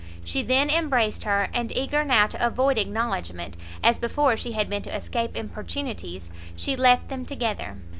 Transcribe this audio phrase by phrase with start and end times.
[0.23, 4.81] She then embraced her, and eager now to avoid acknowledgment, as before she had been
[4.81, 7.77] to escape importunities, she left them together.